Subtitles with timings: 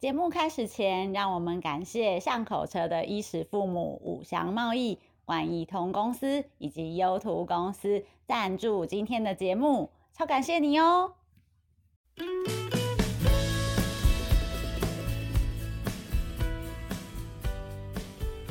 [0.00, 11.14] 节目开始前，让我们感谢巷口车的衣食父母五祥贸易、万一通公司以及优图公司赞助今天的节目，超感谢你哦！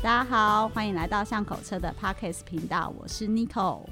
[0.03, 3.85] 大家好，欢迎来到巷口车的 Podcast 频道，我是 Nico。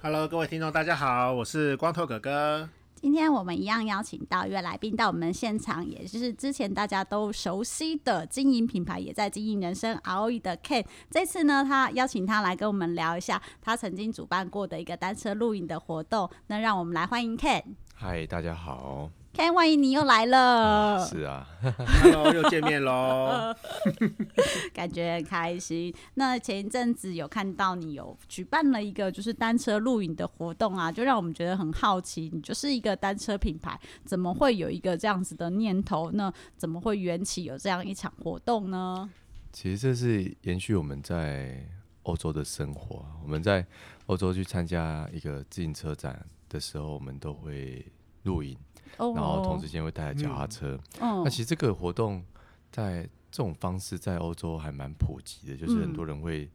[0.00, 2.68] Hello，各位听众，大家好，我是光头哥哥。
[3.02, 10.84] 今天我们一样邀请到一位来宾到我们现场，也就是之前大家都熟悉的经营品牌，也在经营人生 ROE 的 Ken。
[11.10, 16.30] 这次呢，他邀请他来跟我们聊一下他曾经主办过的一个单车露营的活动。
[16.46, 17.64] 那让我们来欢迎 Ken。
[17.92, 19.10] 嗨，大家好。
[19.34, 20.98] Ken，欢迎你又来了。
[20.98, 21.48] 啊是啊
[22.02, 23.54] ，Hello，又见面喽，
[24.74, 25.92] 感觉很开心。
[26.14, 32.28] 那前一阵子有看到你有举办了一个就是单车露营的活动啊，就让我们觉得很好奇。
[32.30, 36.10] 你就是一个单车品牌，怎么会有一个这样子的念头？
[36.10, 39.08] 那怎么会缘起有这样一场活动呢？
[39.50, 41.66] 其实这是延续我们在
[42.02, 43.02] 欧洲的生活。
[43.22, 43.66] 我们在
[44.06, 47.86] 欧洲去参加一个自行车展的时候，我们都会
[48.24, 48.54] 露营。
[48.98, 52.24] 然后同时间会带脚踏车，嗯，那其实这个活动
[52.70, 56.48] 在这种方式在欧洲还蛮普及的，就是很多人会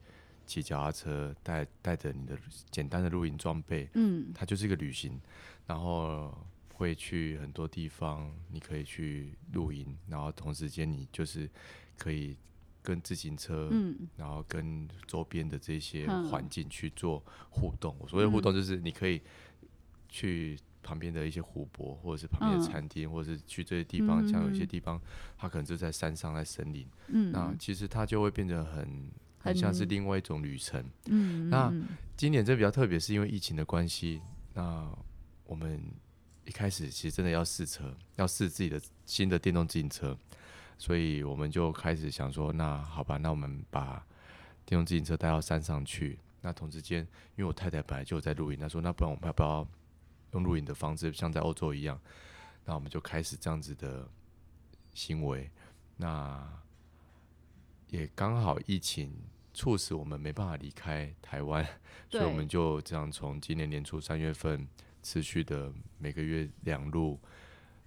[0.45, 2.37] 骑脚踏车，带带着你的
[2.69, 5.19] 简单的露营装备，嗯，它就是一个旅行，
[5.65, 6.33] 然后
[6.73, 11.49] 会去很多地方，你可以去露营，然后同时间你就是
[11.97, 12.37] 可以
[12.81, 17.97] 跟自行车，嗯，然后跟周边的这些环境去做互动。
[18.07, 19.21] 所谓互动就是你可以
[20.07, 20.57] 去。
[20.87, 25.01] 旁边的一些湖泊，或者是旁边的餐厅，嗯，或者是去这些地方，像有些地方，
[25.37, 26.87] 它可能就在山上，在森林。
[27.07, 30.81] 嗯，那其实它就会变得很，很像是另外一种旅程。
[31.07, 31.73] 嗯，那
[32.15, 34.21] 今年这比较特别，是因为疫情的关系。
[34.53, 34.89] 那
[35.43, 35.77] 我们
[36.45, 40.17] 一开始其实真的要试车，要试自己的新的电动自行车，
[40.77, 44.01] 所以我们就开始想说，那好吧，那我们把
[44.65, 46.17] 电动自行车带到山上去。
[46.39, 47.01] 那同时间，
[47.35, 49.67] 因为我太太本来就在露营，她说，那不然我们要不要？
[50.31, 51.99] 用录影的方式，像在欧洲一样，
[52.65, 54.07] 那我们就开始这样子的
[54.93, 55.49] 行为。
[55.95, 56.47] 那
[57.89, 59.11] 也刚好疫情
[59.53, 61.65] 促使我们没办法离开台湾，
[62.09, 64.67] 所以我们就这样从今年年初三月份
[65.01, 67.19] 持续的每个月两路，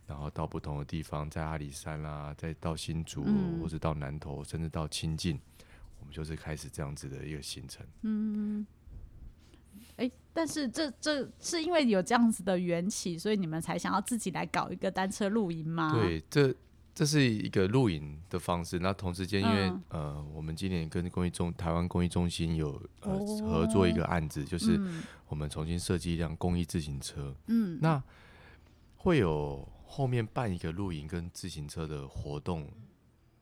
[0.07, 5.39] 然后到不同的地方，在阿里山啊，再到新竹，嗯、或者到南投，甚至到清境，
[6.01, 7.87] 我们就是开始这样子的一个行程。
[8.03, 8.67] 嗯。
[9.97, 15.93] 哎、欸，但是这这是因为有这样子的缘起，所以你们才想要自己来搞一个单车露营吗？
[15.95, 16.55] 对，这
[16.95, 18.79] 这是一个露营的方式。
[18.79, 24.81] 那同时间，因为、嗯、呃，我们今年跟公益中台湾公益中心有呃、哦、合作一个案子，就是
[25.29, 27.35] 我们重新设计一辆公益自行车。
[27.49, 28.03] 嗯，那
[28.97, 32.67] 会有后面办一个露营跟自行车的活动，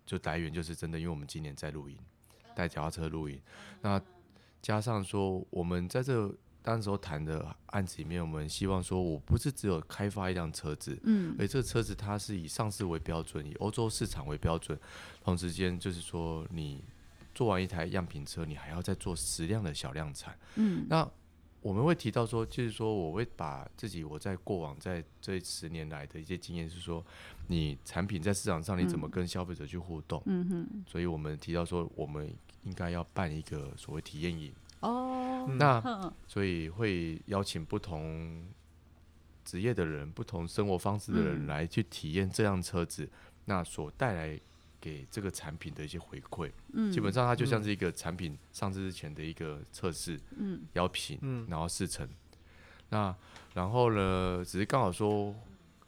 [0.04, 1.96] 就来源就是真的，因为我们今年在露营，
[2.56, 3.40] 带脚踏车露营，
[3.80, 4.02] 那。
[4.60, 14.78] 加上说，我们在这当时候谈的案子里面，我们希望说，我不是只有开发一辆车子，嗯，而这个车子它是以上市为标准，以欧洲市场为标准，
[15.22, 16.84] 同时间就是说，你
[17.34, 21.08] 做完一台样品车，你还要再做十辆的小量产，嗯，那
[21.62, 27.02] 我们会提到说，就是说，我会把自己我在过往在这十年来的一些经验是说，
[27.46, 32.30] 你产品在市场上你怎么跟消费者去互动，嗯哼，所以我们提到说，我们。
[32.68, 34.52] 应该要办一个所谓体验营。
[34.80, 38.46] 哦，那所以会邀请不同
[39.44, 43.10] 职业的人、不同生活方式的人来去体验这辆车子，嗯、
[43.46, 44.38] 那所带来
[44.78, 46.52] 给这个产品的一些回馈。
[46.74, 52.06] 嗯，基本上它就像是一个产品上市之前的一个测试，嗯，邀品，嗯，然后试乘。
[52.90, 53.14] 那
[53.54, 55.34] 然后呢，只是刚好说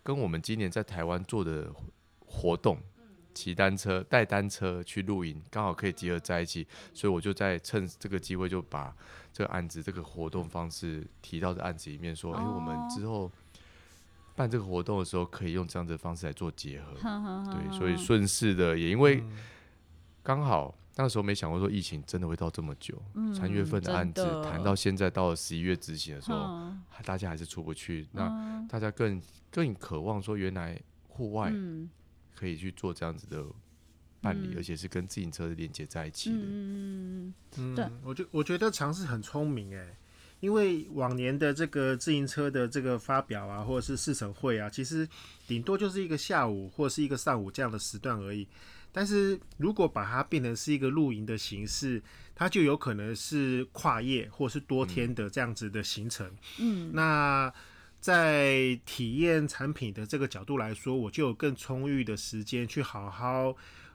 [0.02, 1.70] 跟我们今年在台湾做的
[2.26, 2.78] 活动。
[3.32, 8.94] 骑单车、带单车去露营，刚好可以结合在一起，所以我就在趁这个机会，就把
[9.32, 13.30] 这个案子、这个活动方式提到这案子里面，说：“哎、哦欸，我们之后
[14.34, 16.94] 办这个活动的时候，可以用这样的方式来做结合。
[17.00, 19.22] 呵呵”对，所以顺势的也因为
[20.22, 23.00] 刚好那个时候没想过说疫情真的会到这么久，
[23.34, 26.72] 三、嗯、月份的案子谈到现在到了十一月执行的时候，
[27.04, 30.78] 大家还是出不去，那大家更更渴望说，原来
[31.09, 31.50] 户外。
[31.54, 31.88] 嗯
[32.41, 33.45] 可以去做这样子的
[34.22, 36.39] 办理，嗯、而且是跟自行车连接在一起的。
[36.41, 37.34] 嗯，
[37.77, 39.95] 对，我觉我觉得尝试很聪明哎，
[40.41, 45.07] 因为往年的这个自行车的这个发表啊，或者是试乘会啊，其实
[45.47, 48.48] 顶多就是一个下午或是一个上午这样的时段而已。
[48.91, 52.03] 但是如果把它变成是一个露营的形式，
[52.34, 56.27] 它就有可能是跨夜或是多天的这样子的行程。
[56.59, 57.53] 嗯，那。
[58.00, 63.54] 在体验产品的这个角度来说，我就有更充裕的时间去好好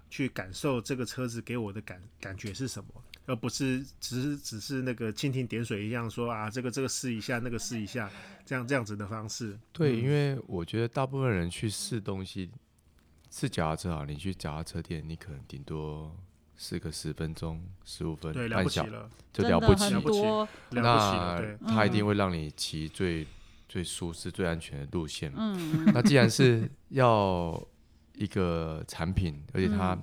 [0.09, 2.89] 去感受这个车子给我的感感觉是什么，
[3.25, 8.09] 而不是只是只是那个蜻蜓点水一样说啊，这个这个试一下，那个试一下，
[8.45, 9.57] 这样这样子的方式。
[9.73, 12.49] 对，因为我觉得大部分人去试东西，
[13.31, 16.15] 试脚踏车啊，你去脚踏车店，你可能顶多。
[16.57, 18.91] 试个十分钟、十五分钟，半小时
[19.33, 20.21] 就了不起，了不起，
[20.69, 23.27] 那他一定会让你骑最、嗯、
[23.67, 25.31] 最舒适、最安全的路线。
[25.35, 27.61] 嗯、那既然是要
[28.13, 29.97] 一个产品，而且它。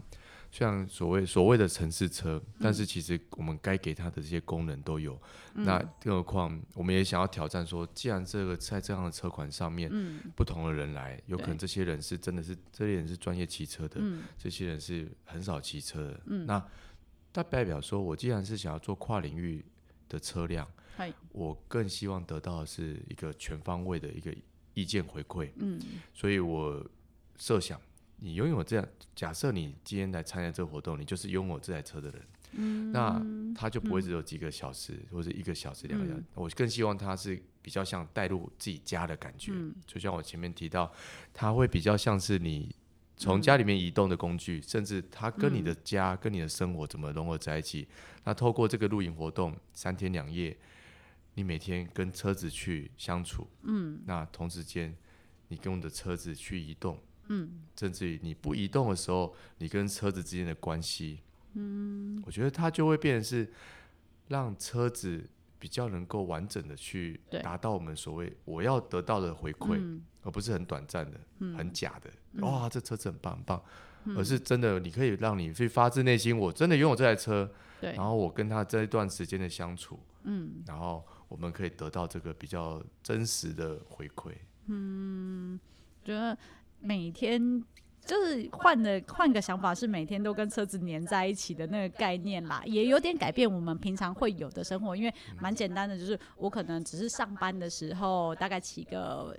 [0.53, 5.19] 像所谓所谓的城市车，但是其实我们该给它的这些功能都有。
[5.55, 16.20] 嗯、那更何况，我们也想要挑战说，既然这个在这样的车款上面，嗯、不同的人来，有可能这些人是真的是这些人是专业骑车的，嗯、这些人是很少骑车的。
[16.26, 16.62] 嗯、那
[17.32, 19.65] 它代表说，我既然是想要做跨领域
[20.06, 20.81] 的车辆，嗯、
[21.33, 24.35] 我更希望得到的是一个全方位的一个
[24.75, 25.50] 意见回馈。
[25.56, 25.81] 嗯、
[26.12, 26.85] 所以我
[27.37, 27.81] 设想。
[28.25, 32.23] 你拥有这样，假设你今天来参加这个活动，你就是拥有这台车的人，
[32.53, 33.21] 嗯、那
[33.53, 36.21] 他就不会只有几个小时，嗯、或者一个小时、两个小时。
[36.21, 40.93] 嗯、我更希望他是比较像带入自己家的感觉，嗯、就像我前面提到，
[41.35, 42.73] 他会比较像是你
[43.17, 47.89] 从家里面移动的工具，嗯、甚至他跟你的家、嗯、跟你的生活怎么融合在一起。
[48.23, 50.56] 那透过这个露营活动，三天两夜，
[51.34, 54.94] 你每天跟车子去相处，嗯，那同时间
[55.49, 56.99] 你跟我的车子去移动。
[57.29, 61.20] 嗯，甚至于你不移动的时候，你跟车子之间的关系，
[61.55, 63.50] 嗯，我觉得它就会变成是
[64.26, 65.25] 让车子
[65.58, 72.11] 比较能够完整的去达到我们所谓我要得到的回馈，嗯、而不是很短暂的、嗯、很假的。
[72.32, 73.62] 嗯、哇，这车子很棒很棒，
[74.05, 77.49] 嗯、而是真的，你可以让你去发自内心，我真的拥有这台车，
[77.81, 84.32] 对，然后我跟他这一段时间的相处，嗯，然后我们可以得到这个比较真实的回馈，
[84.69, 85.58] 嗯，
[86.05, 86.37] 觉得。
[86.84, 87.40] 每天
[88.05, 94.96] 就是换的换个想法，是每天都跟车子粘在一起的那个概念啦，也有点改变我们平常会有的生活。
[94.96, 99.32] 因为蛮简单的，就是我可能只是上班的时候，大概骑个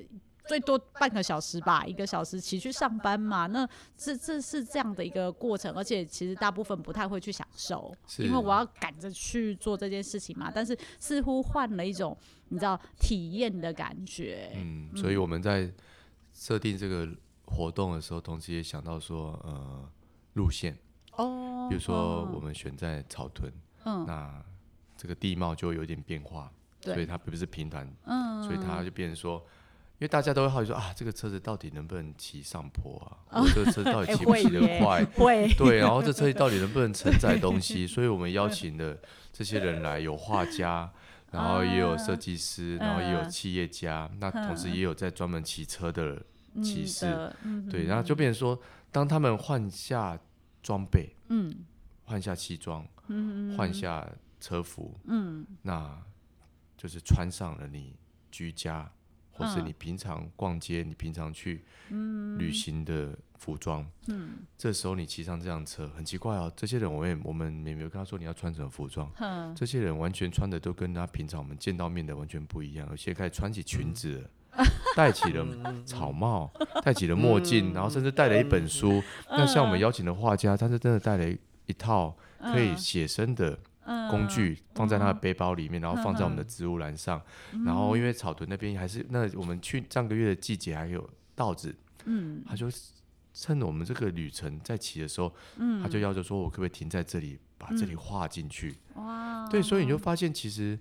[0.45, 3.47] 最多半个小时吧，一个小时骑去上班嘛。
[3.47, 3.67] 那
[3.97, 10.51] 这这是这样的一个过程，而且其实大部分不太会去享受，因为我要赶着去做这件事情嘛。
[10.53, 12.17] 但是似乎换了一种
[12.49, 14.51] 你知道体验的感觉。
[14.55, 15.71] 嗯，所以我们在
[16.33, 17.07] 设定这个。
[17.45, 19.87] 活动的时候，同时也想到说，呃，
[20.33, 20.75] 路线
[21.11, 23.51] 哦，比如说我们选在草屯，
[23.83, 24.43] 嗯，那
[24.97, 26.51] 这个地貌就有点变化，
[26.81, 29.45] 对，所以它不是平坦，嗯，所以它就变成说，因
[30.03, 33.43] 为大家都会好奇说啊，这个车子到底能不能骑上坡啊？
[33.55, 35.03] 这个车子到底骑不骑得快？
[35.17, 37.85] 会，对，然后这车子到底能不能承载东西？
[37.87, 38.97] 所以我们邀请的
[39.31, 40.91] 这些人来，有画家，
[41.31, 46.25] 然后也有设计师，然后也有企业家，那同时也有在专门骑车的人。
[46.61, 48.61] 骑士，嗯、对，然后就变成说，
[48.91, 50.15] 当他们换下
[50.61, 51.51] 装备，嗯，
[52.03, 54.07] 换下西装，嗯，换下
[54.39, 55.99] 车服，嗯，那
[56.77, 57.95] 就是穿上了你
[58.29, 58.87] 居家，
[59.33, 61.63] 或是你平常逛街、你平常去
[62.37, 74.23] 旅行的服装，嗯，这时候你骑上这辆车，很奇怪哦，这些人我也我们也没有跟他说你要穿什么服装，嗯，这些人完全穿的都跟他平常我们见到面的完全不一样，有些开始穿起裙子
[74.95, 75.45] 戴起了
[75.83, 76.51] 草帽，
[76.83, 79.01] 戴起了墨镜，然后甚至带了一本书。
[79.29, 81.27] 那像我们邀请的画家，他是真的带了
[81.65, 83.57] 一套可以写生的
[84.09, 87.21] 工具，放在他的背包里面，然后放在我们的植物篮上。
[87.65, 91.75] 然后因为草屯那边还是那我们去上个月的季节还有稻子，
[92.05, 92.67] 嗯他就
[93.33, 95.33] 趁着我们这个旅程在骑的时候，
[95.81, 98.75] 他就要求说，我可不可以停在这里，把这里画进去？
[98.95, 100.79] 哇，对，所以你就发现其实，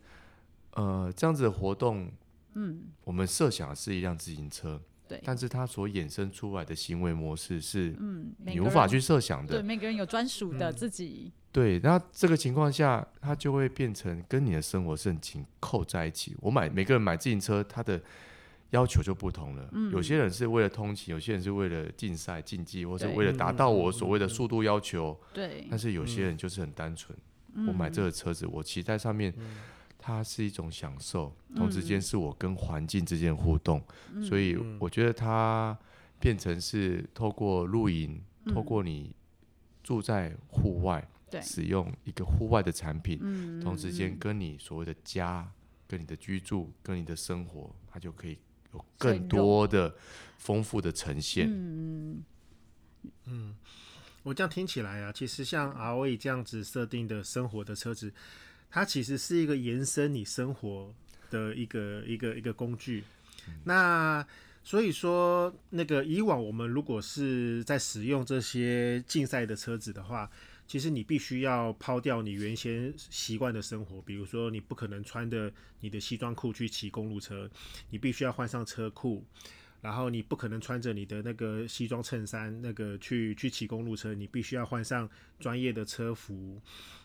[0.73, 2.11] 呃，这样子的活动。
[2.55, 4.79] 嗯，我们设想的是一辆自行车，
[5.09, 9.55] 对，但是它所衍生出来的行为模式是，嗯，你无法去设想的。
[9.55, 11.33] 对，每个人有专属的自己。
[11.53, 16.35] 嗯、对，那这个情况下，它就会变成跟你的生活是很紧扣在一起。
[16.41, 18.01] 我买每个人买自行车，他的
[18.71, 19.69] 要求就不同了。
[19.73, 25.19] 嗯，有些人是为了通勤，有些人是为了竞赛竞技，或是为了达到我所谓的速度要求。
[25.33, 27.17] 对，但是有些人就是很单纯，
[27.55, 29.33] 嗯、我买这个车子，我骑在上面。
[29.39, 29.57] 嗯
[30.05, 33.81] 它是一种享受，同时间是我跟环境之间的互动，
[34.13, 35.79] 嗯、所以我觉得它
[36.19, 39.15] 变成是透过露营，嗯、透过你
[39.81, 45.49] 住在户外，嗯、使用一个户外的产品，嗯、同时间跟你所谓的家、
[45.87, 48.37] 跟你的居住、跟你的生活，它就可以
[48.75, 49.95] 有更多的
[50.39, 51.49] 丰富的呈现。
[51.49, 52.23] 嗯，
[53.27, 53.55] 嗯，
[54.23, 58.13] 我这样听起来啊，其实像 ROE 这样子设定的生活的车子。
[58.75, 60.95] 它其实是一个延伸你生活
[61.31, 63.05] 的一个一个一个工具，
[63.65, 64.27] 那
[64.65, 70.31] 所以说，那个以往我们如果是在使用这些竞赛的车子的话，
[70.73, 77.47] 其实你必须要抛掉你原先习惯的生活，比如说你不可能穿着你的西装裤去骑公路车，
[77.91, 79.23] 你必须要换上车裤，
[79.83, 85.07] 然后你不可能穿着你的那个西装衬衫那个去去骑公路车，你必须要换上
[85.39, 86.59] 专业的车服。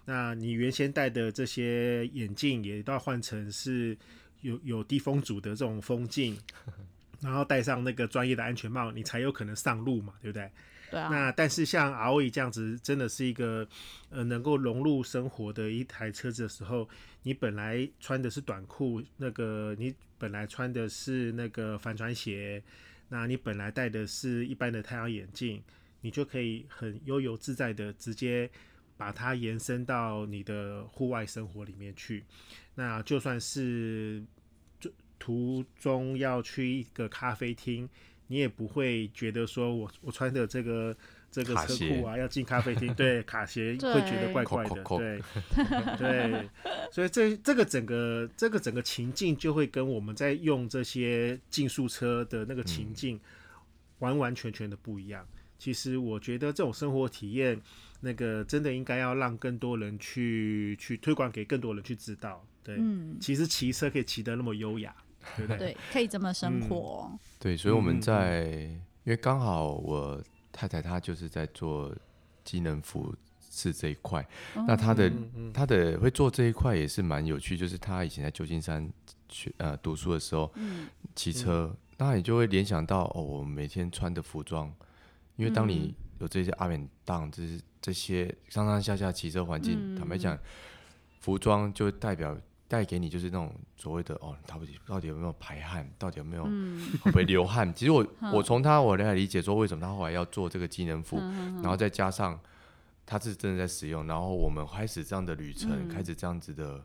[0.05, 3.97] 那你原先戴的这些眼镜也都要换成是
[4.39, 6.37] 有有低风阻的这种风镜。
[7.19, 10.49] 然后戴上那个专业的安全帽，你才有可能上路嘛，对不对？
[10.91, 13.67] 那但是像 R-Way 这样子，真的是一个
[14.09, 16.87] 呃能够融入生活的一台车子的时候，
[17.23, 22.63] 你本来穿的是短裤，那个你本来穿的是那个帆船鞋，
[23.09, 25.61] 那你本来戴的是一般的太阳眼镜，
[26.01, 28.49] 你就可以很悠游自在的直接
[28.95, 32.23] 把它延伸到你的户外生活里面去。
[32.75, 34.23] 那就算是。
[35.19, 37.89] 途中要去一个咖啡厅，
[38.27, 40.95] 你也不会觉得说我我穿的这个
[41.31, 45.21] 这个车库啊，要进咖啡厅， 对，卡鞋会觉得怪怪的，对
[45.97, 46.49] 对，
[46.91, 53.19] 所以这这个整个这个整个情境就会跟我们在用这些竞速车的那个情境
[53.99, 55.25] 完完全全的不一样。
[55.59, 57.59] 其实我觉得这种生活体验，
[58.01, 62.45] 那个真的应该要让更多人去去推广给更多人去知道。
[62.63, 64.95] 对，嗯，其实骑车可以骑得那么优雅。
[65.35, 67.09] 对，对，对，可以这么生活。
[67.11, 71.93] 嗯、对，所以我们在，嗯、因为刚好我太太她就是在做
[72.43, 73.13] 机能服
[73.49, 75.11] 饰这一块，嗯、那她的
[75.53, 78.89] 她的会做这一块也是蛮有趣，就是她以前在旧金山
[79.29, 80.51] 学呃读书的时候，
[81.15, 84.73] 骑车，嗯、那你就会联想到哦，我每天穿的服装，
[85.35, 90.37] 因为当你有这些 up and down，就是这些上上下下骑车环境，嗯、坦白讲，
[91.19, 92.37] 服装就代表。
[92.67, 96.43] 带给你就是那种所谓的哦，到底到底有没有排汗，到底有没有
[97.01, 97.73] 会不会流汗？
[97.73, 102.39] 其实我 我从他我来理解说，为什么他后来要做这个机能服，然后再加上
[103.05, 106.83] 他是真的在使用，然后我们开始这样的旅程，开始这样子的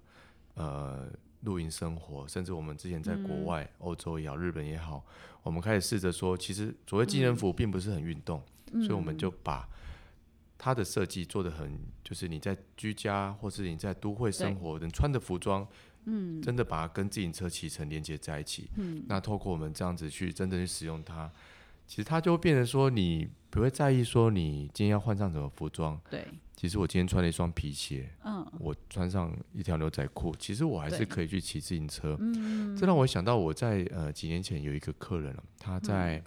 [0.54, 1.08] 呃
[1.40, 5.04] 露营生活，甚至我们之前在国外欧洲也好，日本也好，
[5.42, 8.40] 我们开始试着说，其实所谓机能服并不是很运动，
[8.72, 9.68] 所以我们就把。
[10.64, 15.66] 它的设计做的很，就是你在居家或是你在都会生活，能穿的服装，
[16.04, 18.70] 嗯，真的把它跟自行车骑乘连接在一起。
[18.76, 21.28] 嗯，那透过我们这样子去真的去使用它，
[21.88, 26.00] 其实它就会变成说，你不会在意说你今天要换上什么服装。
[26.08, 32.16] 对，其实我今天穿了一双皮鞋，嗯，我穿上一条牛仔裤，其实我还是可以去骑自行车。
[32.20, 36.22] 嗯，这让我想到我在呃几年前有一个客人，他在。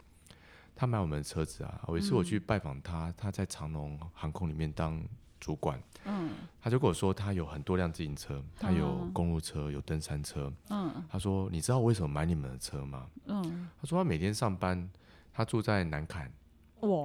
[0.76, 5.02] 嗯他买我们的车子啊，有一次我去拜访他，他在长龙航空里面当
[5.40, 13.08] 主管，嗯，他就跟我说他有很多辆自行车，他有公路车，有登山车，嗯，他说你知道我为什么买你们的车吗？
[13.28, 14.90] 嗯，他说他每天上班，
[15.32, 16.30] 他住在南崁，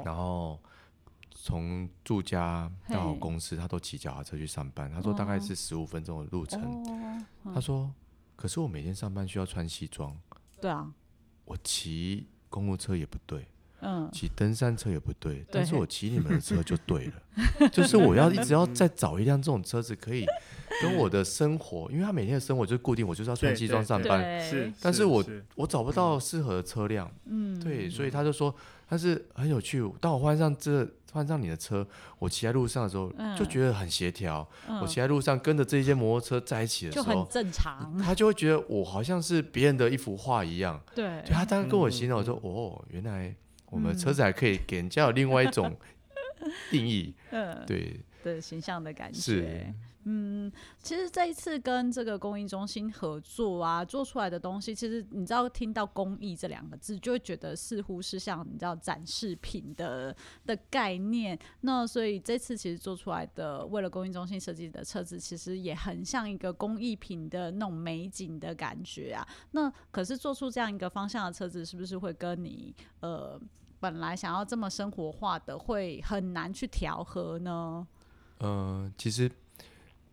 [0.04, 0.58] 然后
[1.30, 7.24] 从住家到公司，他都骑脚踏车去上班，他说大概是十五分钟的路程，
[7.54, 7.88] 他说
[8.34, 10.18] 可是我每天上班需要穿西装，
[10.60, 10.92] 对啊，
[11.44, 13.46] 我骑公路车也不对。
[13.82, 20.26] 嗯，骑登山车也不对，对，但是我骑你们的车就对了， 就是我要一直要再找一辆这种车子，可以
[20.82, 28.54] 跟我的生活，因为他每天的生活就是固定，我就是要穿西装上班，是，但是我我找不到适合的车辆，嗯，对，所以他就说，
[28.88, 31.86] 但是很有趣，当我换上这换上你的车，
[32.18, 34.46] 我骑在路上的时候就觉得很协调，
[34.80, 43.34] 我骑在路上跟着这些摩托车在一起的时候，就很正常，他就会觉得我好像是别人的一幅画一样，对，就他当时跟我形容，我说哦，原来。
[43.70, 45.76] 我们车子还可以给人家有另外一种
[46.70, 49.18] 定义，嗯，对的形象的感觉。
[49.18, 49.74] 是，
[50.04, 50.50] 嗯，
[50.82, 61.38] 其实这一次跟这个公益中心合作啊，做出来的东西，其实你知道，听到“公益”这两个字，就会觉得似乎是像你知道展示品的的概念。
[61.60, 69.28] 那所以这次其实做出来的，为了公益中心设计的车子，其实也很像一个工艺品的那种美景的感觉啊。
[69.50, 73.38] 那可是做出这样一个方向的车子，是不是会跟你呃？
[73.80, 77.86] 本来想要这么生活化的，会很难去调和呢。
[78.38, 79.30] 呃，其实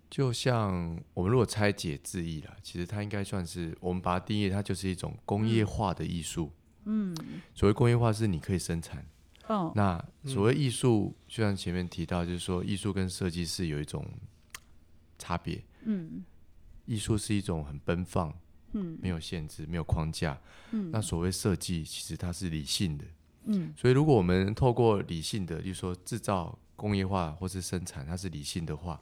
[0.10, 6.52] 就像我们如果拆解字义了，其实它应该算是我们把它定义，它就是一种工业化的艺术。
[6.86, 7.16] 嗯，
[7.54, 9.06] 所谓工业化是你可以生产。
[9.48, 14.06] 哦，那所谓艺术，就像前面提到，就是说艺术跟设计是有一种
[15.18, 15.64] 差别。
[15.84, 16.24] 嗯，
[16.86, 18.34] 艺术是一种很奔放，
[18.74, 20.38] 嗯，没有限制，没有框架。
[20.72, 23.06] 嗯，那所谓设计，其实它是理性的。
[23.48, 29.02] 嗯，所以如果我们透过理性的，就是说制造工业化或是生产，它是理性的话，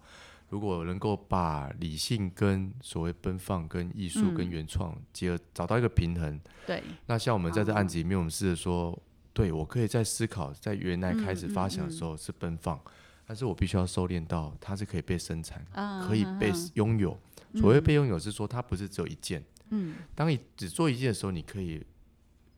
[0.50, 6.84] 如果能够把理性跟所谓奔放、跟艺术、跟原创结合，找到一个平衡，对。
[7.08, 8.98] 那像我们在这案子里面，我们试着说，
[9.34, 12.80] 对我可以在思考，在原来开始发想的时候是奔放，
[13.25, 15.66] 但是我必须要收敛到它是可以被生产，
[16.08, 17.18] 可以被拥有。
[17.56, 19.44] 所谓被拥有是说，它不是只有一件。
[19.70, 19.96] 嗯。
[20.14, 21.84] 当你只做一件的时候，你可以。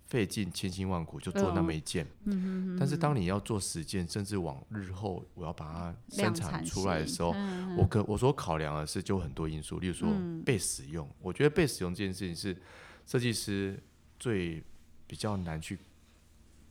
[0.07, 10.07] 费尽千辛万苦就做那么一件，嗯、但是当你要做十件，甚至往日后我要把它生产出来的时候，嗯、我可我所考量的是就很多因素，例如说
[10.45, 12.55] 被使用，嗯、我觉得被使用这件事情是
[13.05, 13.77] 设计师
[14.17, 14.63] 最
[15.05, 15.77] 比较难去。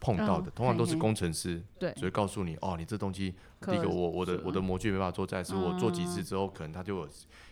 [0.07, 7.09] 碰到的通常都是工程师，对，所以告诉你哦，你这东西第一个我我的我的模具没办法做，再是我做几次之后，可能它就有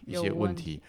[0.06, 0.80] 一些问题。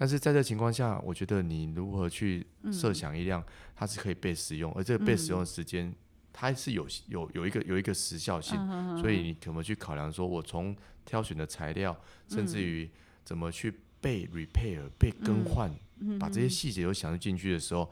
[0.00, 3.40] 但是在这情况下，我觉得你如何去设想一辆
[3.76, 5.94] 它是可以被使用，而这个被使用的时间
[6.32, 8.58] 它是有有有一个有一个时效性，
[8.98, 10.12] 所以你怎么去考量？
[10.12, 10.74] 说我从
[11.04, 11.96] 挑选的材料，
[12.28, 12.90] 甚至于
[13.24, 15.72] 怎么去被 repair 被更换，
[16.18, 17.88] 把这些细节都想进去的时候，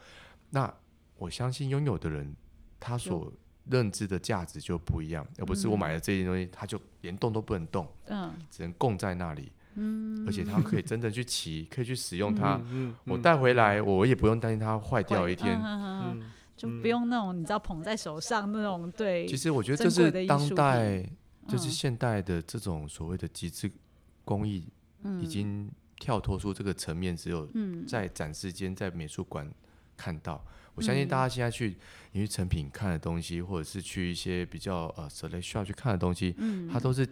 [0.51, 0.75] 那
[1.19, 2.35] 我相信拥有的人。
[2.81, 3.33] 他所
[3.67, 12.61] 认知的价值就不一样，而不是我买的这些东西，它就连动都不能动，嗯，只能供在那里，嗯，而且它可以真正去骑，可以去使用它，
[13.05, 15.61] 我带回来，我也不用担心它坏掉一天，
[16.57, 19.27] 就不用那种你知道捧在手上那种，对。
[19.27, 21.09] 其实我觉得这是当代，
[21.47, 23.71] 就是现代的这种所谓的极致
[24.25, 24.67] 工艺，
[25.21, 27.49] 已经跳脱出这个层面，只有
[27.87, 29.49] 在展示间，在美术馆
[30.01, 30.43] 看到。
[30.77, 31.77] 我相信大家现在去
[32.13, 37.07] 你去成品看的东西，或者是去一些比较呃 select shop 去看的东西，嗯、它都是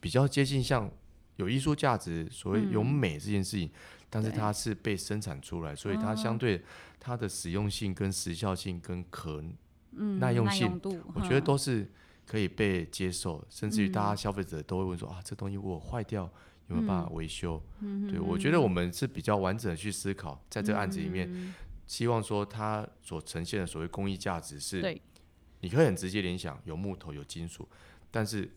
[0.00, 0.90] 比较接近像
[1.36, 3.72] 有艺术价值，所谓有美这件事情，嗯、
[4.10, 6.60] 但是它是被生产出来，所以它相对
[6.98, 9.44] 它的实用性跟时效性跟可
[10.18, 10.80] 耐用性，
[11.14, 11.88] 我觉得都是
[12.26, 16.28] 可以被接受，嗯、甚至于大家消费者都会问说啊，这东西如果坏掉
[16.68, 17.62] 有没有办法维修？
[17.80, 21.28] 嗯、对，我觉得我们是比较完整的去思考，在这个案子里面。
[21.30, 21.54] 嗯
[21.86, 24.80] 希望说它所呈现的所谓工艺价值是，
[25.60, 27.68] 你可以很直接联想有木头有金属，
[28.10, 28.50] 但是，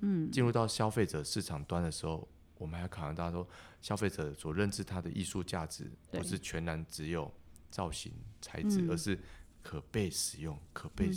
[0.00, 3.46] 嗯，进入到消费者市场端的时候，我们还考量到说
[3.80, 7.32] 消费者所认知它的艺术价值不是全然只有
[7.70, 9.18] 造型材质，而是
[9.62, 11.10] 可被使用、可被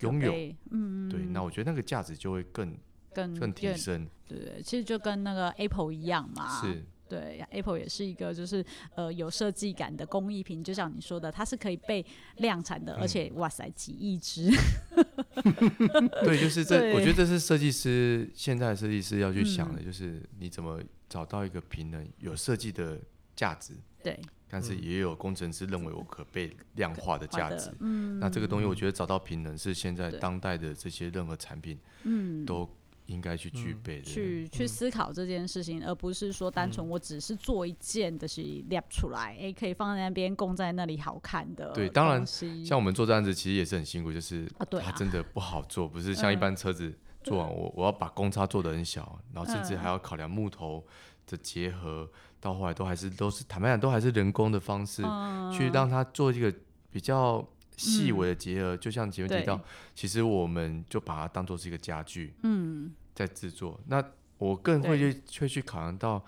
[0.00, 0.32] 拥有，
[0.70, 2.76] 嗯，对，那我觉得那个价值就会更
[3.12, 6.84] 更更提升，对对，其实就跟那个 Apple 一样嘛，是。
[7.08, 12.04] 对，Apple 也是一个就是呃有设计感的工艺品，就像你说的，它是可以被
[12.36, 14.50] 量产的，嗯、而且哇塞几亿只。
[16.22, 23.00] 对，就是这，我觉得这是设计师现在的设计师要去想的，就是你怎么找到一个平衡，有设计的
[23.34, 27.70] 价值，对，但是也有工程师认为我可被量化的价值。
[27.80, 32.68] 嗯，那这个东西我觉得找到平衡是现在当代的这些任何产品，嗯，都。
[33.08, 41.72] 应该去具备的，去去思考这件事情，而不是说单纯我只是做一件的是列出来，哎，可以放在那边供在那里好看的。
[41.72, 42.24] 对，当然，
[42.64, 44.46] 像我们做这样子其实也是很辛苦，就是
[44.80, 50.84] 它真的不好做，不是像一般车子做完，我我要把公差做的很小，然后甚至还要考量木头
[51.26, 52.08] 的结合，
[52.40, 55.02] 到后来都还是都是坦白讲，都还是人工的方式
[55.50, 56.54] 去让它做一个
[56.90, 57.46] 比较
[57.78, 59.58] 细微的结合，就像前面提到，
[59.94, 62.92] 其实我们就把它当做是一个家具，嗯。
[63.14, 66.24] 在制作，那我更会去会去考量到，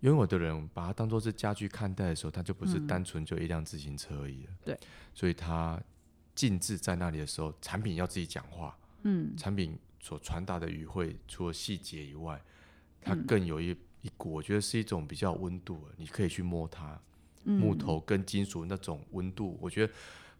[0.00, 4.52] 拥有的人把它当做是家具看待的时候，它就不是单纯就一辆自行车而已了。
[4.64, 4.78] 对，
[5.12, 5.78] 所以它
[6.34, 8.74] 静置在那里的时候，产品要自己讲话。
[9.02, 12.40] 嗯，产品所传达的语汇，除了细节以外，
[13.02, 16.98] 它更有一一股，我觉得是一种比较温度，你可以去摸它，
[17.44, 19.92] 木头跟金属那种温度，我觉得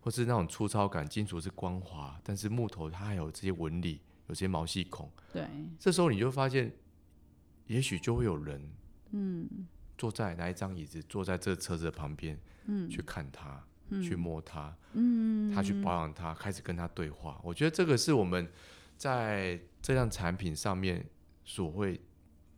[0.05, 4.03] 或是那种粗糙感，金属是光滑，但是木头它还有这些纹理。
[4.27, 5.47] 有些毛细孔，对，
[5.79, 6.73] 这时候你就发现，
[7.67, 8.59] 也许就会有人，
[9.11, 9.47] 嗯，
[9.99, 17.39] 坐在哪一张椅子，坐在这车子的旁边，嗯，去看它，嗯、去摸它，嗯，他去保养它，开始跟他对话。
[17.45, 18.51] 我觉得这个是我们
[18.97, 21.05] 在这辆产品上面
[21.45, 22.01] 所会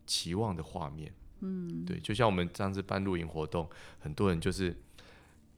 [0.07, 4.81] 期望的画面，嗯，对，就像我们上次办露营活动，很多人就是。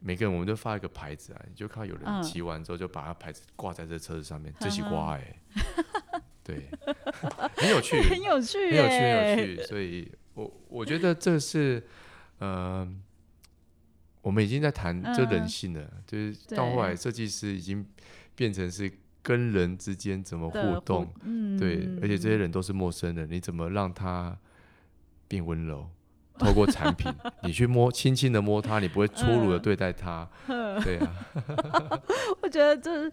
[0.00, 5.40] 每个人我们都发一个牌子啊，你就看到有人骑完之后就把他牌子挂在这车子上面， 这是瓜哎，
[6.44, 6.68] 对，
[7.56, 9.62] 很有趣，很有趣，很有趣，很有趣。
[9.64, 11.82] 所以我我觉得这是
[12.38, 12.88] 呃，
[14.22, 17.84] 我们已经在谈这人性了，就是到后来设计师已经
[18.34, 21.12] 变成是跟人之间怎么互动，
[21.58, 24.38] 对，而且这些人都是陌生人，你怎么让他
[25.26, 25.90] 变温柔？
[26.38, 30.28] 透过产品， 你去摸，轻轻的摸它，你不会粗鲁的对待它。
[30.46, 31.12] 嗯、对啊，
[32.40, 33.12] 我觉得就是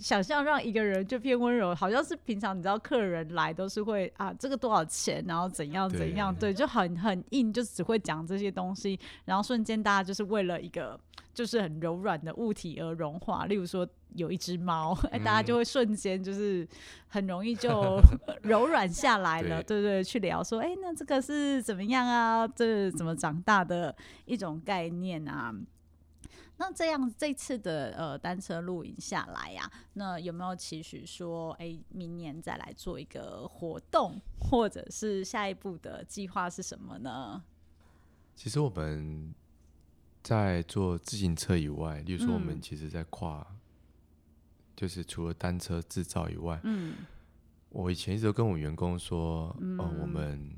[0.00, 10.98] 想象让一个人就变温柔，好像是平常你知道客人来都是会啊，这个多少钱，然后怎样怎样，对，对，就很很硬，就只会讲这些东西，然后瞬间大家就是为了一个。
[11.34, 16.66] 就是很柔软的物体而融化，例如说有一只猫，哎、嗯，大家就会瞬间就是
[17.08, 18.00] 很容易就
[18.42, 22.46] 柔软下来了，对，对对，去聊说，哎，那这个是怎么样啊？
[22.48, 23.94] 这是怎么长大的
[24.24, 25.54] 一种概念啊？
[26.56, 37.42] 那这样这次的呃单车露营下来呀、啊，那有没有期许说，哎，明年再来做一个活动，或者是下一步的计划是什么呢？
[38.34, 39.34] 其实我们。
[40.20, 43.56] 在做自行车以外，例如说我们其实，在跨，嗯、
[44.78, 46.94] 就是除了单车制造以外，嗯，
[47.70, 50.54] 我以前一直都跟我员工说，嗯、呃，我们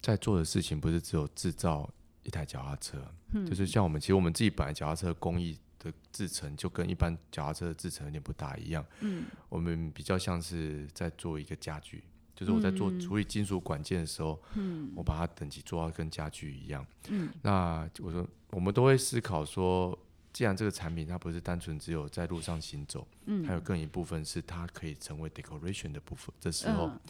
[0.00, 1.92] 在做的事情不是只有制造
[2.22, 12.04] 一台脚踏车，嗯，就是像我们其实我们自己本来脚踏车工艺的制成就跟一般脚踏车的制成有点不大一样，嗯，我们比较像是在做一个家具。
[12.36, 19.96] 就是我在做处理金属管件的时候，嗯，我把它等级做到跟家具一样，嗯，那我说我们都会思考说，
[20.34, 27.00] 既然这个产品它不是单纯只有在路上行走，嗯，还有更一部分是它可以成为 decoration 的部分的时候，嗯，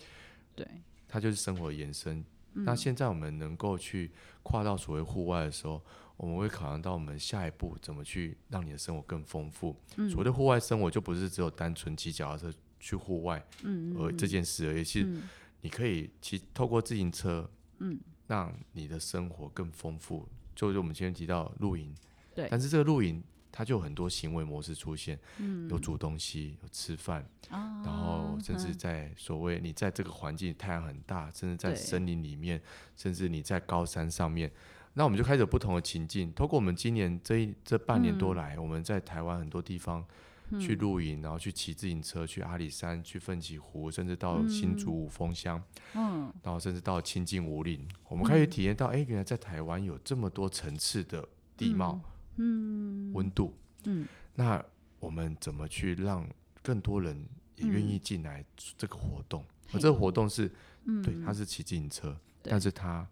[0.55, 0.69] 对，
[1.09, 2.25] 它就是生活的延伸。
[2.53, 4.13] 嗯，那现在我们能够去
[4.45, 5.83] 跨到所谓户外的时候，
[6.17, 9.75] 我们会考量到我们下一步怎么去让你的生活更丰富。
[9.97, 12.55] 嗯，所谓的户外生活就不是只有单纯骑脚踏车。
[12.81, 15.09] 去户外，嗯，而这件事而已，其实
[15.63, 20.29] 你可以骑透过自行车，嗯，让你的生活更丰富。
[20.55, 21.95] 就是我们今天提到露营，
[22.35, 32.61] 对，但是这个露营它就有很多行为模式出现，嗯，有煮东西，有吃饭，啊，然后甚至在所谓你在这个环境太阳很大，甚至在森林里面，
[32.97, 34.51] 甚至你在高山上面，
[34.95, 36.33] 那我们就开始有不同的情境。
[36.35, 40.05] 透过我们今年这一这半年多来，我们在台湾很多地方。
[40.61, 45.61] 去露营，然后去骑自行车，去阿里山，去奋起湖，甚至到新竹五峰乡，
[45.95, 51.99] 嗯，然后甚至到清境武岭，我们开始体验到，哎、欸，原来在台湾有这么多层次的地貌，
[52.37, 54.65] 嗯，温度，嗯，那
[55.01, 56.29] 我们怎么去让
[56.63, 58.45] 更多人也愿意进来
[58.77, 59.45] 这个活动？
[59.73, 60.51] 而这个活动是，
[61.03, 63.07] 对，他是骑自行车，但是他。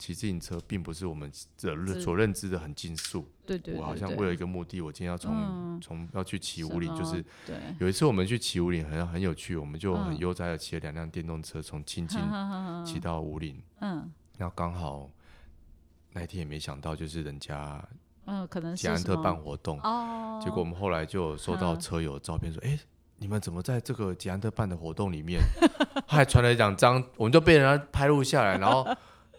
[0.00, 3.28] 骑自行车并不是我们所认知的很竞速。
[3.44, 7.22] 对对，我好像为了一个目的，我今天要从从要去骑五岭，就是
[7.78, 12.18] 有一次我们去骑五岭，好像很有趣，我们就很悠哉的骑了两辆电动车从青青
[12.82, 13.62] 骑到五岭。
[13.80, 15.10] 嗯，然后刚好
[16.14, 17.86] 那一天也没想到，就是人家
[18.30, 22.78] 嗯可能捷安特办活动哦，结果我们后来就收到车友照片说，哎，
[23.18, 25.40] 你们怎么在这个捷安特办的活动里面，
[26.06, 28.86] 他还传了两张，我们就被人家拍录下来，然后。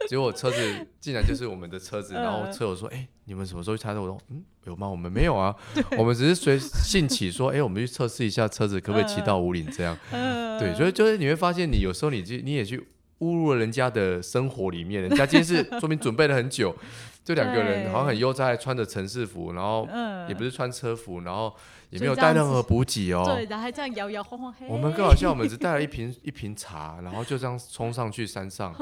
[0.09, 4.19] 结果车子竟然就是我们的车子，然后车友说：“哎、欸，你们什么时候去参加活动？
[4.29, 4.89] 嗯，有吗？
[4.89, 5.55] 我们没有啊，
[5.95, 9.95] 我们只是随兴起说，哎、欸，我们去测试一下车子可不可以骑到五岭这样。
[10.57, 12.83] 对，所以就是你会发现，你有时候你去你也去
[13.19, 16.75] 误入了人家的生活里面，人家今天是说明准备了很久，
[17.23, 19.87] 就两个人好像很悠哉，穿着城市服，然后
[20.27, 21.53] 也不是穿车服，然后。”
[21.91, 24.53] 也没有带任何补给哦，对，然后还这样摇摇晃晃。
[24.69, 28.73] 我们更好笑，我们只带了一瓶一瓶茶，然后就这样冲上去山上，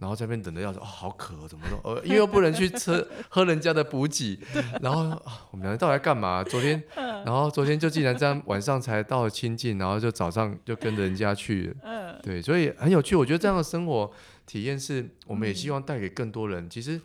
[0.00, 1.78] 然后在那边等着要说，哦，好渴，怎么说？
[1.84, 4.40] 呃，因为又不能去吃 喝人家的补给，
[4.80, 5.02] 然后
[5.50, 6.42] 我们两个到底在干嘛？
[6.42, 11.76] 昨天， 然后昨天就竟然这样晚上才到了清境，然后就早上就跟着人家去，
[12.22, 13.14] 对，所以很有趣。
[13.14, 14.10] 我觉得这样的生活
[14.46, 16.66] 体验是，我们也希望带给更多人。
[16.70, 16.98] 其实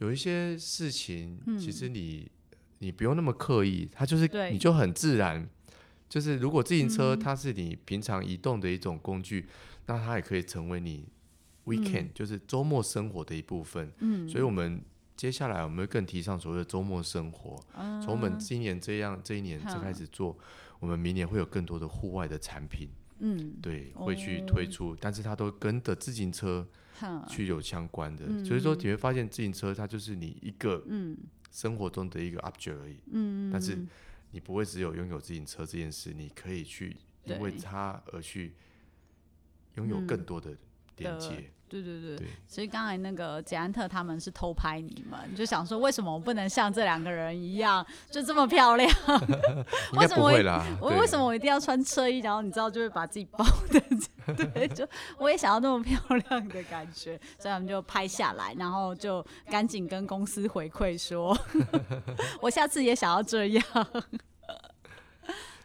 [0.00, 2.28] 有一些事情，其实你。
[2.82, 5.46] 你不用那么刻意，它就是你就很自然。
[6.08, 9.48] 就是如果自行车它是你平常移动的一种工具，嗯、
[9.84, 11.06] 那它也可以成为你
[11.66, 13.92] weekend、嗯、就是周末生活的一部分。
[13.98, 14.80] 嗯，所以我们
[15.14, 17.62] 接下来我们会更提倡所谓的周末生活。
[17.74, 20.44] 从、嗯、我们今年这样这一年才开始做，嗯、
[20.80, 22.88] 我们明年会有更多的户外的产品。
[23.20, 26.66] 嗯，对，会去推出，哦、但是它都跟着自行车
[27.28, 28.26] 去有相关的。
[28.28, 31.16] 嗯、所以说你会发现自行车它就是你一个嗯。
[31.52, 33.76] 生活中的一个 object 而已，嗯，但是
[34.30, 38.54] 你不会只有拥有自行车这件事，你可以去因为它而去
[39.74, 40.56] 拥有更多的
[40.98, 41.50] 连接。
[41.70, 48.90] 对对对，对其实刚才那个捷安特他们是偷拍你们，就想说为什么我不能像这两个人一样 就这么漂亮？
[49.94, 50.66] 应该不会啦。
[50.80, 53.80] 我为什么我一定要穿车衣，然后你知道就会把自己包的？
[54.52, 54.86] 对，就
[55.18, 61.36] 我也想要那么漂亮的感觉，所以他们就拍下来，然后就赶紧跟公司回馈说，
[62.40, 63.64] 我下次也想要这样。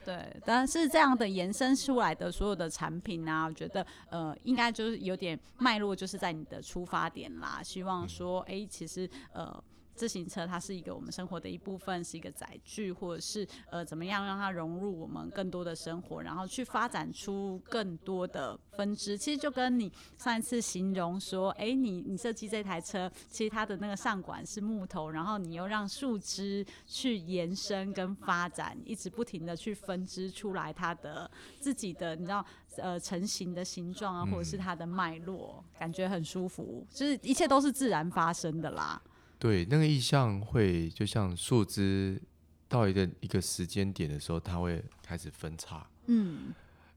[0.06, 7.62] 对，但是这样的延伸出来的所有的产品啊，我觉得呃，应该就是有点脉络，就是在你的出发点啦。
[7.64, 9.64] 希望说，哎、欸，其实呃。
[9.96, 19.18] 自行车它是一个我们生活的一部分，是一个载具，或者是呃怎么样让它融入我们更多的生活，然后去发展出更多的分支。
[19.18, 31.30] 其实就跟你上一次形容说，哎、欸，你你设计这台车，其实它的那个上管是木头，然后你又让树枝去延伸跟发展，一直不停的去分支出来它的
[31.60, 32.46] 自己的，你知道
[32.78, 39.02] 呃成型的形状啊，或者是它的脉络，感觉很舒服，就是一切都是自然发生的啦。
[39.46, 42.20] 对，那个意象会就像树枝
[42.68, 45.88] 到一个一个时间点的时候，它会开始分叉。
[46.08, 46.52] 嗯，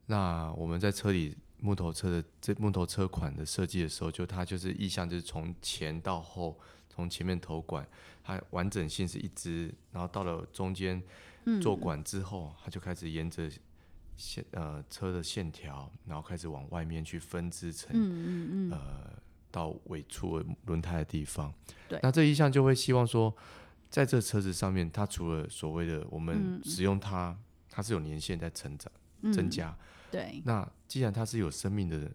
[0.06, 6.58] 那我们在车里木头车的这木头车款的设计的时候，就它就是意象，就是从前到后，
[6.88, 7.86] 从前面头管，
[8.24, 11.02] 它完整性是一支，然后到了中间
[11.60, 13.50] 做管之后，它就开始沿着
[14.16, 19.22] 线呃车的线条，然后开始往外面去分支成嗯嗯嗯呃。
[19.50, 21.52] 到尾处轮胎的地方，
[21.88, 23.34] 对，那这一项就会希望说，
[23.88, 27.38] 在这车子上面，它除了所谓的我们使用它，嗯、
[27.70, 29.76] 它是有年限在成长、嗯、增加，
[30.10, 30.42] 对。
[30.44, 32.10] 那既然它是有生命的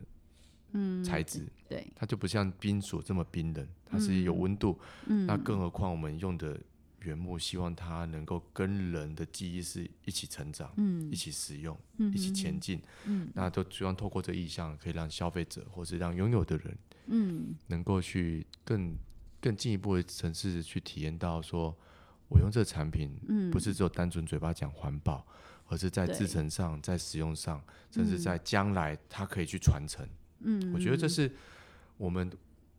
[0.73, 5.25] 嗯材质、嗯，对，它就不像冰锁这么冰冷，它是有温度、嗯。
[5.25, 6.59] 那更何况我们用的
[6.99, 13.29] 原木，希望它能够跟人的记忆是一起成长，嗯，一起使用，嗯、一起前进，嗯。
[13.33, 16.77] 那都希望透过这意向，可以让消费者或是让拥有的人。
[17.07, 18.95] 嗯，能够去更
[19.41, 21.75] 更进一步的层次去体验到，说
[22.29, 25.25] 我用这个产品，嗯，不是只有单纯嘴巴讲环保，
[25.67, 30.07] 而是在制成上，在使用上，甚至在将来它可以去传承。
[30.39, 31.31] 嗯，我觉得这是
[31.97, 32.31] 我们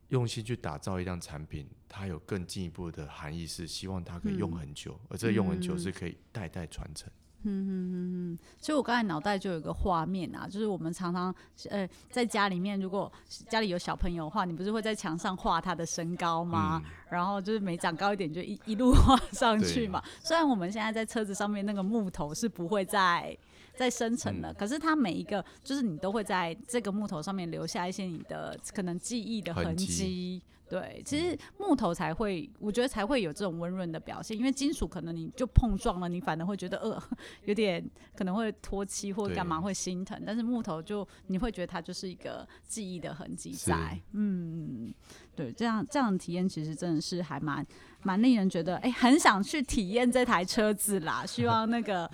[0.08, 7.08] 用心去打造一辆产品，它有更进一步的含义，是希望它可以用很久，而这用很久是可以代代传承。
[7.08, 11.34] 嗯嗯嗯嗯，所以我刚才脑袋就有一个画面啊，就是我们常常
[11.70, 13.10] 呃在家里面，如果
[13.48, 16.80] 家里有小朋友的话，你不是会在墙上画他的身高吗？
[16.84, 20.02] 嗯、然后就是每长高一点就一一路画上去嘛。
[20.20, 23.36] 虽然我们现在在车子上面那个木头是不会再
[23.76, 30.42] 再生成的，嗯，可是它每一个就是你都会在这个木头上面留下一些你的可能记忆的痕迹。
[30.74, 37.00] 对，其实木头才会，我觉得才会有这种温润的表现，因为金属可能你就碰撞了，你反而会觉得呃
[37.46, 44.92] 有点可能会脱漆或干嘛会心疼，但是木头就你会觉得它就是一个记忆的痕迹在，嗯，
[45.36, 47.64] 对，这样这样的体验其实真的是还蛮
[48.02, 52.10] 蛮令人觉得哎、欸、很想去体验这台车子啦，希望那个。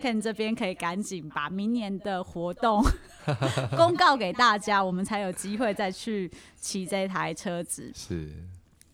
[0.00, 2.82] Ken 这边可以赶紧把明年的活动
[3.76, 7.90] 公告给大家，我们才有机会再去骑这台车子。
[7.94, 8.30] 是，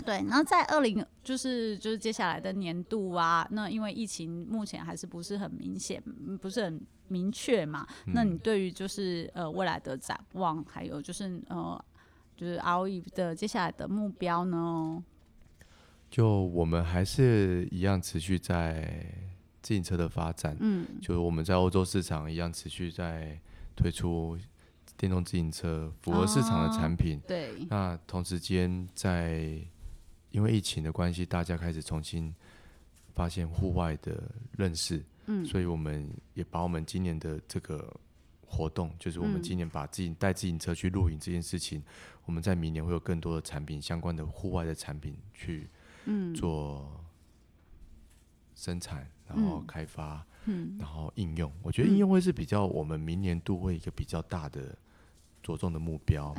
[0.04, 0.20] 对。
[0.22, 6.00] 那在二零就是就是接下来的年度啊，那因为疫情目前还是不是很明显，
[6.40, 8.12] 不是很明确嘛、嗯。
[8.14, 11.82] 那你对于就是呃未来的展望，还有就是呃
[12.36, 15.02] 就是 ROE 的接下来的目标呢？
[16.08, 19.04] 就我们还是一样持续在。
[19.62, 23.38] 自行车的发展，嗯，就是我们在欧洲市场一样持续在
[23.76, 24.38] 推出
[24.96, 27.18] 电动自行车，符合市场的产品。
[27.18, 27.66] 哦、对。
[27.68, 29.58] 那同时间，在
[30.30, 32.34] 因为疫情的关系，大家开始重新
[33.14, 34.22] 发现户外的
[34.56, 37.94] 认识，嗯，所以我们也把我们今年的这个
[38.46, 41.82] 活动，就是我们今年把自己带自行车去露营这件事情，
[42.24, 45.68] 我们在明年会有更多的产品相关的户外的产品去
[46.34, 47.04] 做
[48.54, 49.06] 生产。
[49.32, 54.76] 然后开发，嗯，然后应用，我觉得应用会是比较我们明年度会一个比较大的
[55.42, 56.34] 着重的目标。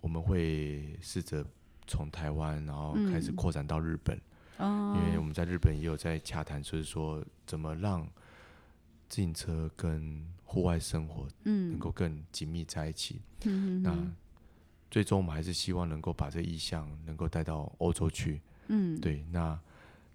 [0.00, 1.44] 我们会试着
[1.86, 4.20] 从台湾，然后开始扩展到日本，
[4.58, 8.04] 因为我们在日本也有在洽谈，就是说怎么让
[9.08, 13.20] 自行车跟户外生活，能够更紧密在一起。
[13.82, 13.96] 那
[14.90, 18.40] 最终我们还是希望能够把这意向能够带到欧洲去。
[18.68, 19.58] 嗯，对，那。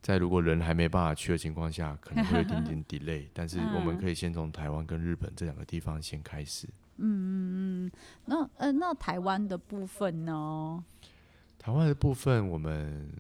[0.01, 6.67] 在如果人还没办法去的情况下，可能会有一 点点 delay，但是我们可以先从台湾跟日本这两个地方先开始。
[6.97, 7.91] 嗯嗯嗯，
[8.25, 10.83] 那呃，那台湾的部分呢？
[11.59, 13.11] 台湾的部分，我们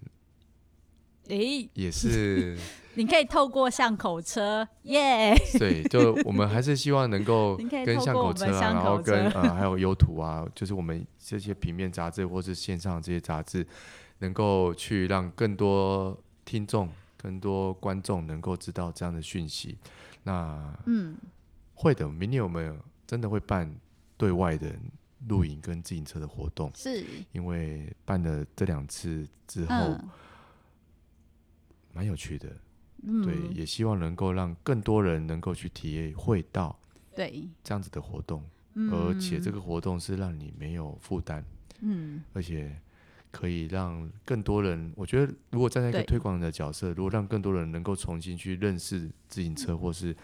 [1.27, 2.57] 诶也是，
[2.95, 5.35] 你可以透过巷口车耶。
[5.35, 5.57] Yeah!
[5.59, 13.65] 对，就我们还是希望能够跟巷口车啊，然后跟呃还有优图啊，就是我们这些平面杂志或是线上这些杂志，
[14.19, 16.17] 能够去让更多。
[16.45, 19.77] 听众更多观众能够知道这样的讯息，
[20.23, 21.15] 那嗯，
[21.75, 22.09] 会的。
[22.09, 23.73] 明年我们真的会办
[24.17, 24.75] 对外的
[25.27, 27.05] 露营跟自行车的活动，是。
[27.31, 29.97] 因为办了这两次之后，
[31.93, 32.49] 蛮、嗯、有趣的。
[33.03, 36.77] 嗯，对，也希望能够让更多人能够去体会到
[37.15, 37.47] 对。
[37.63, 38.43] 这样子的活动，
[38.75, 41.43] 嗯，而且这个活动是让你没有负担，
[41.79, 42.79] 嗯，而且
[43.31, 50.15] 可以让更多人，我觉得如果站在一个推广的角色，如果让更多人能够重新去认识自行车，或是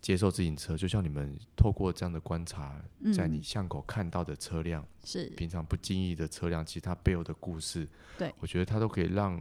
[0.00, 2.82] 接受自行车，就像你们透过这样的观察，
[3.14, 5.26] 在你巷口看到的车辆，是。
[5.36, 7.86] 平常不经意的车辆，其实它背后的故事，
[8.18, 9.40] 对，我觉得它都可以让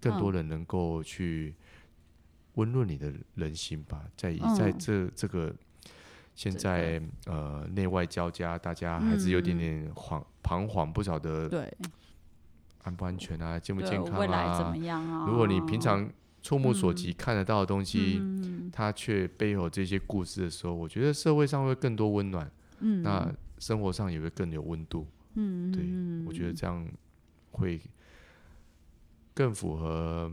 [0.00, 1.54] 更多人能够去
[2.54, 4.08] 温润你的人心吧。
[4.16, 5.54] 在在这这个
[6.34, 11.72] 现在呃内外交加，大家还是有点点惶彷徨，不晓得对。
[12.82, 15.26] 安不安全啊，健不健康啊，未来怎么样啊？
[15.28, 16.10] 如果你平常
[16.42, 18.20] 触目所及看得到的东西。
[18.74, 25.84] 它却背后这些故事的时候，我觉得社会上会更多温暖，嗯，那生活上也会更有温度，嗯，对，
[26.26, 26.88] 我觉得这样
[27.50, 27.78] 会
[29.34, 30.32] 更符合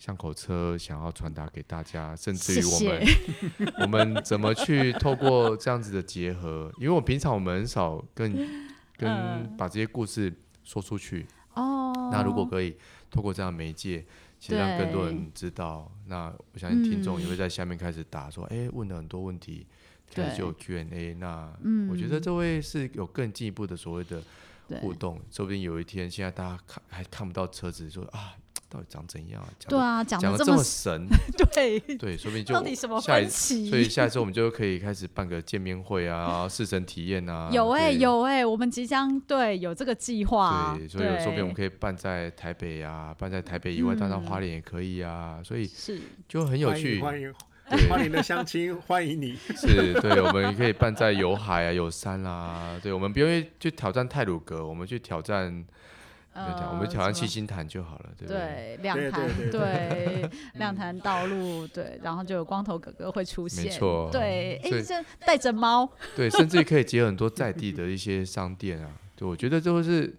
[0.00, 8.34] 巷口车想要传达给大家，甚至于我们， 我们怎么去透过这样子的结合，因为我平常我们很少跟
[8.96, 10.34] 跟把这些故事
[10.64, 12.76] 说出去，哦，那如果可以
[13.10, 14.04] 透过这样的媒介。
[14.42, 19.66] 其实让更多人知道，那我相信听众也会在下面开始打说，哎、嗯，问了很多问题，
[20.14, 21.12] 开始就有 Q&A。
[21.12, 21.52] 那
[21.90, 24.22] 我觉得这位是有更进一步的所谓的
[24.80, 28.34] 互动，说不定有一天，现在大家看还看不到车子，说啊。
[28.70, 29.48] 到底长怎样啊？
[29.68, 31.08] 对啊，讲的这么神，
[31.52, 33.68] 对 对，说不定就到底什么分歧？
[33.68, 37.50] 所以下一次我们就可以开始办个见面会啊， 试乘体验啊。
[37.52, 40.76] 有哎、欸，有哎、欸，我们即将对有这个计划。
[40.78, 45.34] 对，所以说不定我们可以办在台北啊，办在台北以外，当然花莲也可以啊。
[45.38, 47.00] 嗯、所以是就很有趣。
[47.00, 47.34] 欢迎
[47.90, 49.36] 花莲的相亲，欢迎你。
[49.56, 52.78] 是对，我们可以办在有海啊，有山啊。
[52.80, 55.64] 对，我们不用去挑战泰鲁阁，我们去挑战。
[56.46, 58.38] 呃、我们挑战七星潭就好了，对不对？
[58.38, 70.14] 对，两潭，对，两潭道路，对，然后就有光头哥哥会出现，没错，对，哎，这带着猫， 对，甚至可以结合很多在地的一些商店啊，对，我觉得就是，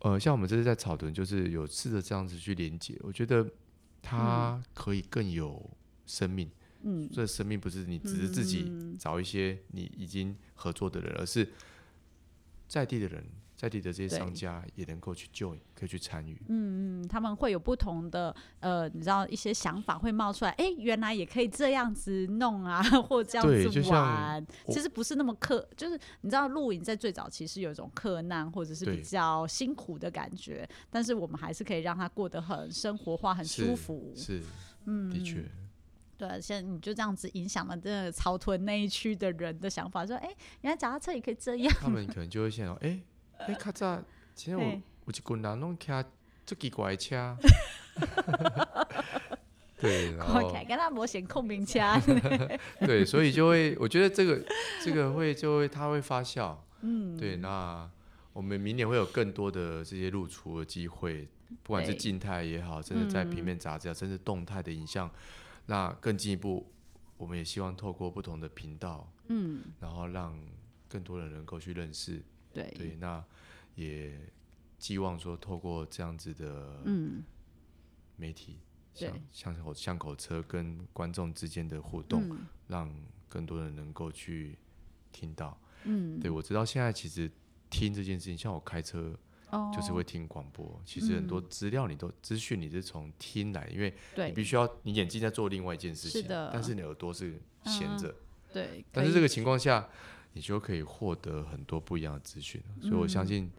[0.00, 3.46] 呃，像我们这次在草屯，就是有试着这样子去连接，我觉得
[4.02, 5.70] 它可以更有
[6.06, 6.50] 生命，
[6.82, 11.48] 嗯，这生命不是你只是自己找一些你已经合作的人，而是
[12.68, 13.24] 在地的人。
[13.56, 16.36] 在地的这些商家也能够去救，可以去参与。
[16.48, 20.50] 嗯嗯，他们会有不同的呃，你知道一些想法会冒出来。
[20.52, 24.46] 哎，原来也可以这样子弄啊， 或这样子玩。
[24.68, 34.12] 其实不是那么克，就是你知道露营在最早其实有一种克难或者是比较辛苦的感觉，但是我们还是可以让他过得很生活化、很舒服。
[34.14, 34.46] 是，是
[34.84, 35.42] 嗯，的确。
[36.18, 40.28] 对，现在你就这样子影响了这个草屯那一区的人的想法，说，哎，
[40.60, 41.74] 原来脚踏车也可以这样。
[41.80, 43.00] 他们可能就会想到，哎。
[43.38, 44.02] 哎，较早，
[44.34, 45.90] 其实我有一群人拢骑
[46.44, 47.36] 足奇怪的车，
[49.78, 51.80] 对，然后跟他模型控名车，
[52.80, 54.42] 对，所以就会，我觉得这个
[54.82, 57.88] 这个会就会它会发酵，嗯，对，那
[58.32, 61.28] 我们明年会有更多的这些露出的机会，
[61.62, 65.10] 不管是静态也好，甚至在平面杂志啊，甚至动态的影像，
[65.66, 66.72] 那更进一步，
[67.16, 70.38] 我们也希望透过不同的频道，嗯，然后让
[70.88, 72.22] 更多人能够去认识。
[72.56, 73.22] 对，对，那
[73.74, 74.18] 也
[74.78, 76.80] 寄望说，透过这样子的
[78.16, 78.58] 媒体，
[78.94, 82.90] 像像口巷口车跟观众之间的互动，嗯、让
[83.28, 84.58] 更多人能够去
[85.12, 85.58] 听到。
[85.84, 87.30] 嗯，对，我知道现在其实
[87.68, 89.14] 听这件事情，像我开车，
[89.74, 90.64] 就是会听广播。
[90.64, 98.14] 哦、其实很多资料你都资讯你是从听来，因为你必须要你眼睛在做另外一件事情，但是你耳朵是闲着。
[98.52, 99.88] 对，但是这个情况下。
[100.36, 103.50] 你就可以获得很多不一样的资讯，所以我相信，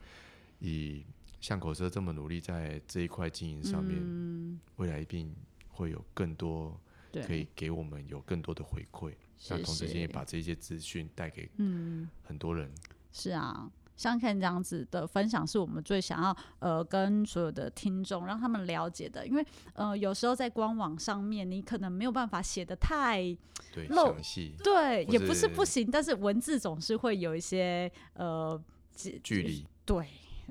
[0.59, 1.03] 以
[1.41, 5.35] 巷口车这么努力在这一块经营上面，嗯、未来一定
[5.69, 6.79] 会有更多
[7.25, 9.11] 可以给我们有更多的回馈。
[9.49, 11.49] 那同时间也把这些资讯带给
[12.23, 12.71] 很多人。
[13.11, 13.71] 是啊。
[13.97, 23.35] 像看这样子的分享，是我们最想要呃跟所有的听众让他们了解的，因为呃有时候在官网上面，你可能没有办法写的太
[24.63, 28.57] 对，也不是不行，但是文字总是会有一些呃
[28.95, 30.07] 距离，对。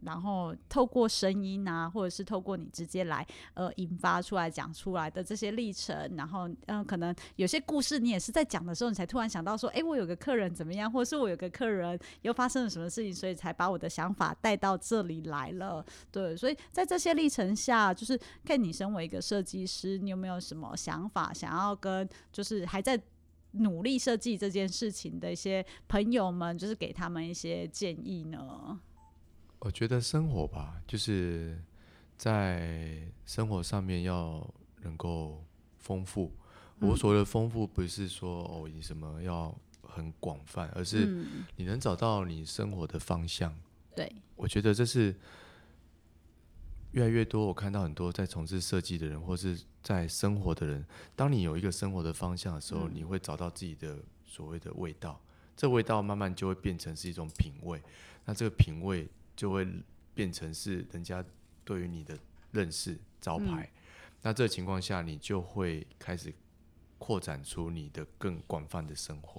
[0.07, 15.85] 然后透过声音啊，或者是透过你直接来呃引发出来讲出来的这些历程，然后嗯、可能有些故事你也是在讲的时候，你才突然想到说，哎，我有个客人怎么样，或者是我有个客人又发生了什么事情，所以才把我的想法带到这里来了。
[16.13, 23.01] 对，所以在这些历程下，就是看你身为一个设计师，你有没有什么想法想要跟就是还在
[23.53, 28.79] 努力设计这件事情的一些朋友们，就是给他们一些建议呢？
[29.67, 31.61] 我觉得生活吧，就是
[32.17, 34.49] 在生活上面要
[34.83, 35.45] 能够
[35.77, 36.31] 丰富。
[36.79, 39.53] 我所谓的丰富，不是说哦，你什么要
[39.83, 43.53] 很广泛，而是你能找到你生活的方向。
[43.97, 45.13] 对，我觉得这是
[46.93, 47.45] 越来越多。
[47.47, 50.87] 我看到很多在从事设计的人，或是在生活的人，
[51.17, 55.21] 当你有一个生活的方向的时候，你会找到自己的所谓的味道。
[55.57, 57.83] 这味道慢慢就会变成是一种品味，
[58.27, 59.69] 那这个品味就会
[60.15, 61.25] 变成是人家
[61.65, 62.19] 对于你的
[62.51, 63.71] 认识招牌。
[64.23, 66.35] 那这情况下，你就会开始。
[66.99, 69.39] 扩展出你的更广泛的生活。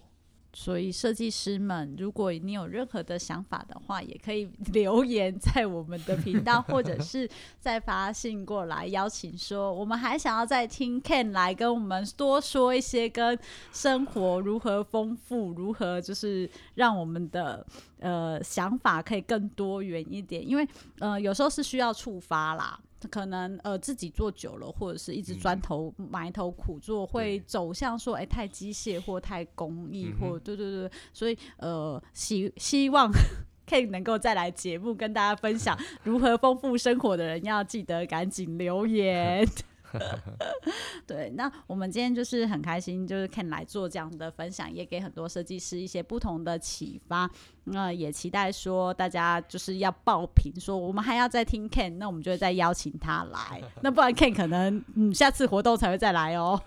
[0.53, 7.29] 所以，设计师们，如果你有任何的想法的话，也可以留言在我们的频道，或者是
[7.59, 13.37] 再发信过来邀请说，我们还想要再听 Ken 来跟我们多说一些跟
[13.71, 17.63] 生活如何丰富，如何就是让我们的
[17.99, 20.67] 呃想法可以更多元一点，因为
[20.99, 22.79] 呃有时候是需要触发啦。
[23.09, 33.11] 可能呃自己做久了，或者是一直砖头埋头苦做，嗯、会走向说哎、欸、太机械或太工艺，嗯、或对对对，所以呃希希望
[33.67, 39.47] 可以能够再来节目跟大家分享如何丰富生活的人，要记得赶紧留言。
[41.07, 47.29] 对，那我们今天就是很开心，就是 Ken 来做这样的分享，也给很多设计师一些不同的启发。
[47.65, 53.61] 那、呃、也期待说大家就是要爆评，说我们还要再听 Ken，那我们就会再邀请他来。
[53.81, 56.61] 那不然 Ken 可能嗯下次活动才会再来哦。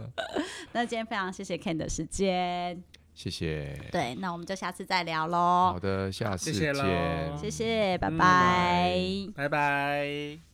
[0.72, 2.82] 那今天非常谢谢 Ken 的时间，
[3.14, 3.78] 谢谢。
[3.90, 5.72] 对，那我们就下次再聊喽。
[5.72, 8.98] 好的，下次见，谢谢，谢谢，拜拜，
[9.34, 10.49] 拜拜。